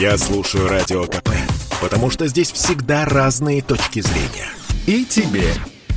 [0.00, 1.30] Я слушаю Радио КП,
[1.82, 4.48] потому что здесь всегда разные точки зрения.
[4.86, 5.52] И тебе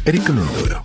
[0.07, 0.81] рекомендую.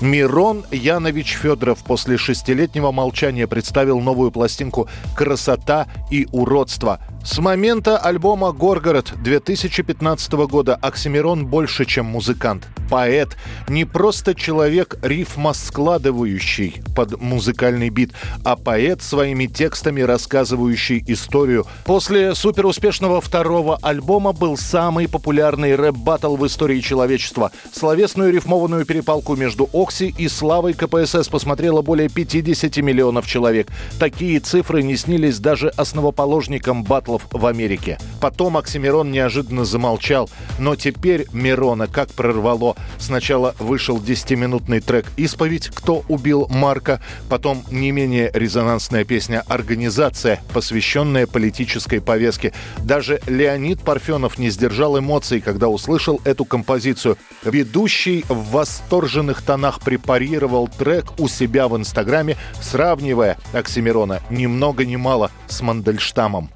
[0.00, 7.00] Мирон Янович Федоров после шестилетнего молчания представил новую пластинку «Красота и уродство».
[7.22, 12.66] С момента альбома «Горгород» 2015 года Оксимирон больше, чем музыкант.
[12.88, 13.36] Поэт,
[13.68, 18.10] не просто человек, рифмоскладывающий под музыкальный бит,
[18.42, 21.66] а поэт своими текстами, рассказывающий историю.
[21.84, 27.52] После суперуспешного второго альбома был самый популярный рэп-баттл в истории человечества.
[27.72, 33.68] Словесную рифмованную перепалку между Окси и Славой КПСС посмотрело более 50 миллионов человек.
[34.00, 37.98] Такие цифры не снились даже основоположникам батлов в Америке.
[38.20, 42.76] Потом Оксимирон неожиданно замолчал, но теперь Мирона как прорвало.
[42.98, 45.68] Сначала вышел 10-минутный трек «Исповедь.
[45.68, 52.52] Кто убил Марка?», потом не менее резонансная песня «Организация», посвященная политической повестке.
[52.78, 57.16] Даже Леонид Парфенов не сдержал эмоций, когда услышал эту композицию.
[57.44, 64.96] Ведущий в восторженных тонах препарировал трек у себя в Инстаграме, сравнивая Оксимирона ни много ни
[64.96, 66.50] мало с Мандельштамом.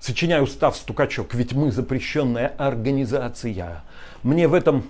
[0.00, 3.82] Сочиняю устав Стукачок, ведь мы запрещенная организация.
[4.22, 4.84] Мне в этом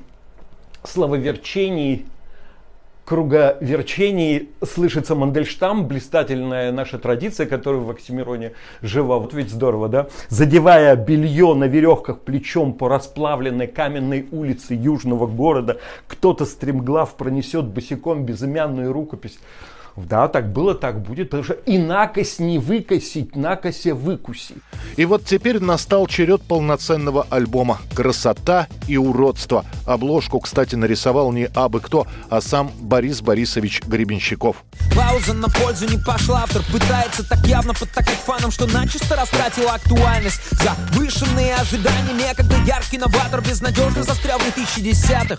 [0.85, 2.07] слововерчении,
[3.05, 8.53] круговерчении слышится Мандельштам, блистательная наша традиция, которая в Оксимироне
[8.83, 9.19] жива.
[9.19, 10.07] Вот ведь здорово, да?
[10.29, 18.25] Задевая белье на веревках плечом по расплавленной каменной улице южного города, кто-то стремглав пронесет босиком
[18.25, 19.41] безымянную рукопись.
[20.09, 24.55] Да, так было, так будет, потому что и накось не выкосить, накося выкуси.
[24.97, 29.65] И вот теперь настал черед полноценного альбома «Красота и уродство».
[29.87, 34.65] Обложку, кстати, нарисовал не абы кто, а сам Борис Борисович Гребенщиков.
[34.97, 40.41] Пауза на пользу не пошла, автор пытается так явно подтакать фанам, что начисто растратила актуальность.
[40.51, 45.39] Завышенные ожидания, некогда яркий новатор безнадежно застрял в 2010-х.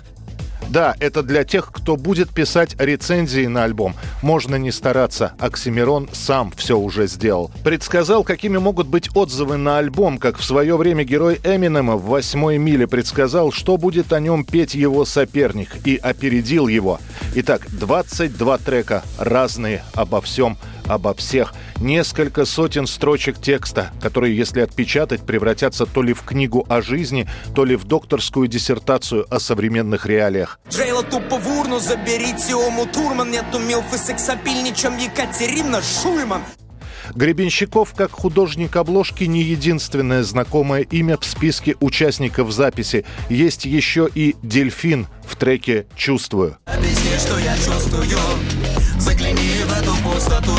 [0.72, 3.94] Да, это для тех, кто будет писать рецензии на альбом.
[4.22, 5.34] Можно не стараться.
[5.38, 7.52] Оксимирон сам все уже сделал.
[7.66, 12.58] Предсказал, какими могут быть отзывы на альбом, как в свое время герой Эминема в «Восьмой
[12.58, 17.02] миле» предсказал, что будет о нем петь его соперник, и опередил его.
[17.36, 20.58] Итак, 22 трека, разные обо всем–
[20.94, 21.54] обо всех.
[21.80, 27.66] Несколько сотен строчек текста, которые, если отпечатать, превратятся то ли в книгу о жизни, то
[27.66, 30.60] ли в докторскую диссертацию о современных реалиях.
[30.70, 36.42] Джейла тупо в урну, заберите ому Турман, нету милфы сексапильней, чем Екатерина Шульман.
[37.16, 43.06] Гребенщиков, как художник обложки, не единственное знакомое имя в списке участников записи.
[43.30, 46.58] Есть еще и «Дельфин» в треке «Чувствую».
[46.66, 48.06] Объясни, что я чувствую,
[49.00, 50.56] загляни в эту пустоту.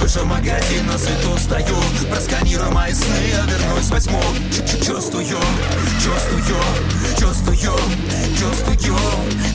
[0.00, 1.76] Выше магазина сыту стою,
[2.10, 4.20] просканируй мои сны, я вернусь восьму.
[4.84, 6.44] Чувствую, чувствую,
[7.18, 7.56] чувствую,
[8.38, 8.98] чувствую,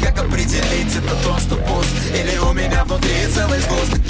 [0.04, 4.01] как определить это то, что пуст, или у меня внутри целый сгусток.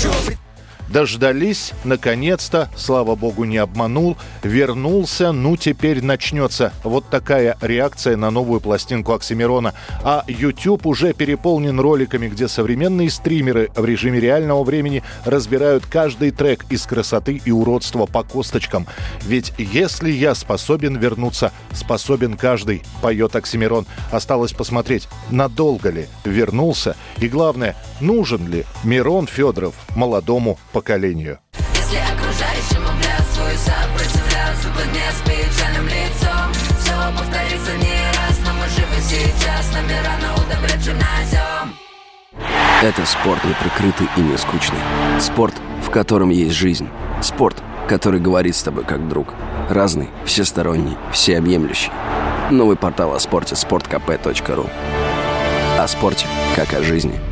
[0.91, 6.73] Дождались, наконец-то, слава богу, не обманул, вернулся, ну теперь начнется.
[6.83, 9.73] Вот такая реакция на новую пластинку Оксимирона.
[10.03, 16.65] А YouTube уже переполнен роликами, где современные стримеры в режиме реального времени разбирают каждый трек
[16.69, 18.85] из красоты и уродства по косточкам.
[19.21, 23.85] Ведь если я способен вернуться, способен каждый, поет Оксимирон.
[24.11, 31.37] Осталось посмотреть, надолго ли вернулся и, главное, нужен ли Мирон Федоров молодому поколению поколению.
[31.75, 32.81] Если окружающим
[33.33, 39.71] свою сопротивляться под не с печальным лицом Все повторится не раз, но мы живы сейчас
[39.73, 41.75] Нами рано удобрять гимназиум
[42.81, 44.79] Это спорт неприкрытый и не скучный.
[45.19, 45.53] Спорт,
[45.83, 46.89] в котором есть жизнь.
[47.21, 49.35] Спорт, который говорит с тобой как друг.
[49.69, 51.91] Разный, всесторонний, всеобъемлющий.
[52.49, 54.69] Новый портал о спорте– sportkp.ru
[55.77, 56.25] О спорте,
[56.55, 57.19] как о жизни–